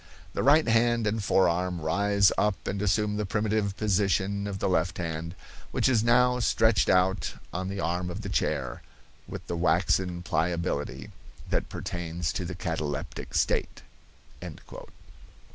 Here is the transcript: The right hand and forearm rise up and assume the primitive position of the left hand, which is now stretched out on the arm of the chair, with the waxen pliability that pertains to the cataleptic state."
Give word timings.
The 0.33 0.41
right 0.41 0.67
hand 0.67 1.05
and 1.05 1.23
forearm 1.23 1.79
rise 1.79 2.31
up 2.35 2.67
and 2.67 2.81
assume 2.81 3.17
the 3.17 3.25
primitive 3.27 3.77
position 3.77 4.47
of 4.47 4.57
the 4.57 4.67
left 4.67 4.97
hand, 4.97 5.35
which 5.69 5.87
is 5.87 6.03
now 6.03 6.39
stretched 6.39 6.89
out 6.89 7.33
on 7.53 7.69
the 7.69 7.79
arm 7.79 8.09
of 8.09 8.21
the 8.21 8.27
chair, 8.29 8.81
with 9.27 9.45
the 9.45 9.55
waxen 9.55 10.23
pliability 10.23 11.11
that 11.51 11.69
pertains 11.69 12.33
to 12.33 12.45
the 12.45 12.55
cataleptic 12.55 13.35
state." 13.35 13.83